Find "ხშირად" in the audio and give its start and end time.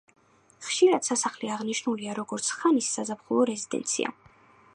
0.69-1.05